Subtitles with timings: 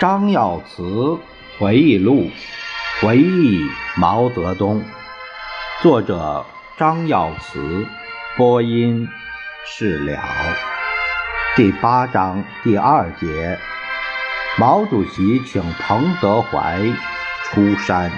[0.00, 1.18] 张耀祠
[1.58, 2.30] 回忆录，
[3.02, 3.68] 回忆
[3.98, 4.82] 毛泽东。
[5.82, 6.46] 作者：
[6.78, 7.86] 张耀祠，
[8.34, 9.06] 播音：
[9.66, 10.18] 释了。
[11.54, 13.58] 第八章第二节，
[14.56, 16.80] 毛主席请彭德怀
[17.44, 18.10] 出山。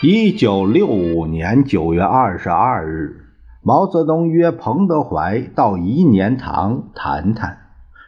[0.00, 3.16] 一九六五年九月二十二日，
[3.64, 7.58] 毛泽东约彭德怀到颐年堂谈谈，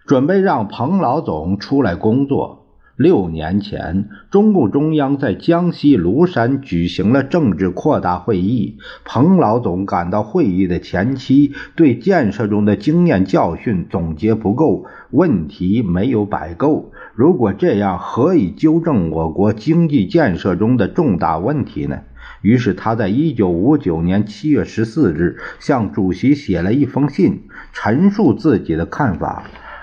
[0.07, 2.59] 准备让彭老总出来工作。
[2.95, 8.77] 六年前，中共中央在江西庐山举行了政治扩大会议。
[9.05, 16.93] 彭老总赶到会议的前期，对建设中的经验教训总结不够，问题没有摆够。
[17.21, 21.99] 如果这样，何以纠正我国经济建设中的重大问题呢？
[22.41, 27.43] 于是，他在一九五九年七月十四日向主席写了一封信，
[27.75, 29.43] 陈述自己的看法。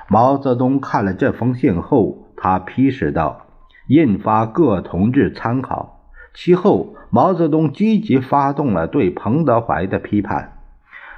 [0.10, 2.24] 毛泽东看了这封信后。
[2.36, 3.46] 他批示道
[3.88, 6.00] ：“印发各同志参考。”
[6.34, 10.57] 其后，毛泽东积极发动了对彭德怀的批判。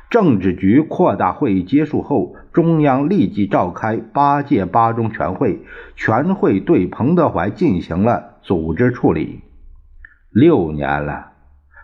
[0.09, 5.59] 政治局扩大会议结束后，中央立即召开八届八中全会，
[5.95, 9.41] 全会对彭德怀进行了组织处理。
[10.31, 11.33] 六年了，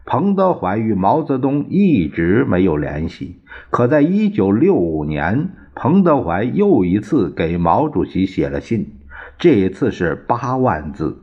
[0.05, 3.41] 彭德怀与毛泽东一直没有联系。
[3.69, 8.97] 可在一九六五年，彭德怀又一次给毛主席写了信。
[9.37, 11.21] 这一次是八万字，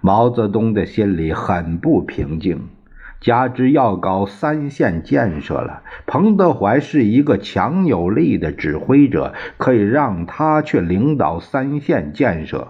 [0.00, 2.68] 毛泽东的心里很不平静。
[3.20, 12.68] 加之要搞三线建设了，彭德怀是一个强有力的指挥者，可以让他去领导三线建设。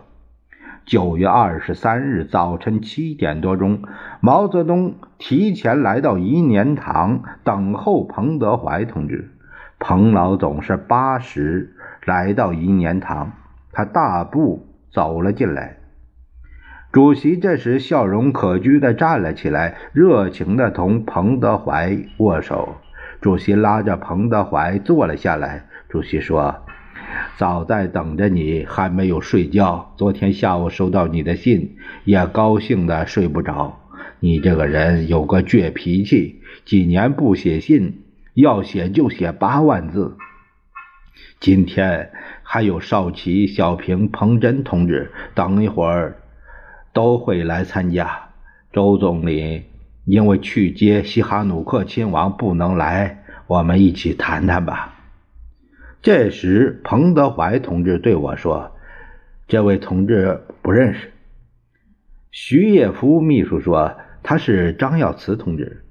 [0.86, 3.82] 九月二十三日早晨七点多钟，
[4.20, 9.30] 毛泽东提前来到颐年堂等候彭德怀同志。
[9.78, 13.32] 彭老总是八时来到颐年堂。
[13.70, 15.77] 他大步走了进来，
[16.90, 22.76] 主席这时笑容可掬的站了起来，热情的同彭德怀握手。
[23.20, 25.66] 主席拉着彭德怀坐了下来。
[25.90, 26.64] 主席说
[27.36, 29.92] ：“早在等着你，还没有睡觉。
[29.98, 33.80] 昨天下午收到你的信，也高兴的睡不着。
[34.20, 40.16] 你这个人有个倔脾气，几年不写信，要写就写八万字。”
[41.38, 42.10] 今天
[42.42, 46.16] 还有少奇、小平、彭真同志，等一会儿
[46.98, 48.30] 都会来参加。
[48.72, 49.62] 周总理
[50.04, 54.94] 因为去接西哈努克亲王不能来，我们一起谈谈吧。
[56.02, 58.72] 这时，彭德怀同志对我说
[59.46, 61.12] ：“这位同志不认识。”
[62.32, 63.94] 徐业夫秘书说
[64.24, 65.84] ：“他是张耀祠同志。”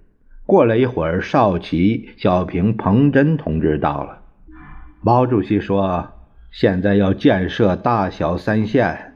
[0.45, 4.23] 过了一会儿，少奇、小平、彭真同志到了。
[5.01, 6.09] 毛主席说
[6.51, 9.13] ：“现在要建设大小三线，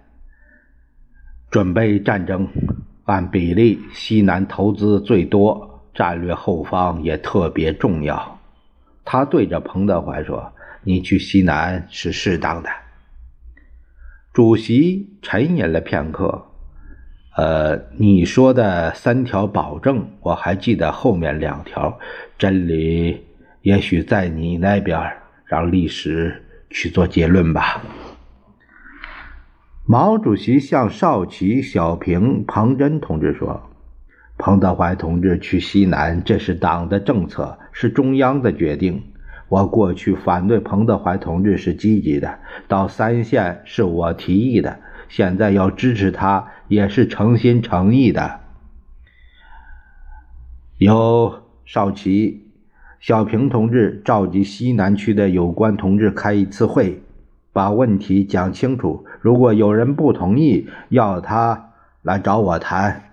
[1.51, 2.47] 准备战争。
[3.03, 8.39] 按比例，西南投资最多，战略后方也特别重要。”
[9.05, 10.53] 他对着彭德怀说
[10.83, 12.69] ：“你去西南是适当的。”
[14.33, 16.45] 主席沉吟了片刻
[17.37, 21.99] ：“呃，你说的三条保证，我还记得后面两条。
[22.37, 23.25] 真理
[23.61, 24.99] 也许在你那边。”
[25.51, 27.81] 让历史去做结论吧。
[29.85, 33.69] 毛主席向少奇、小平、彭真同志说
[34.37, 39.03] ：“彭德怀同志去西南，这是党的政策，是中央的决定。
[39.49, 48.39] 我过去反对彭德怀同志是积极的，到三线是我提议的，现在要支持他也是诚心诚意的。”
[50.77, 52.47] 有少奇。
[52.99, 57.01] 小平同志召集西南区的有关同志开一次会，
[57.53, 59.05] 把问题讲清楚。
[59.21, 61.71] 如果有人不同意，要他
[62.01, 63.03] 来找我谈。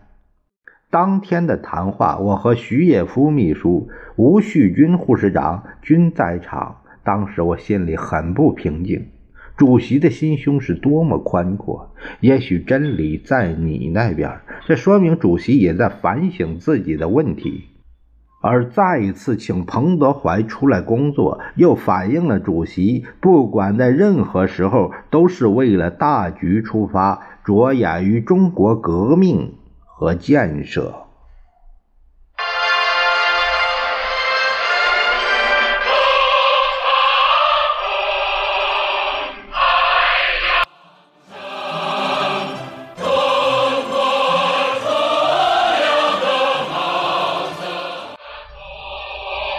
[0.91, 6.77] 当天的谈话，我和徐业夫秘书、吴旭军护士长均在场。
[7.05, 9.09] 当时我心里很不平静。
[9.57, 11.93] 主席的心胸是多么宽阔！
[12.21, 17.65] 也许真理在你那边，这说明主席也在反省自己的问题。
[18.41, 29.55] 而再一次请彭德怀出来工作，又反映了主席不管在任何时候都是为了大局出发，着眼于中国革命
[29.85, 31.08] 和建设。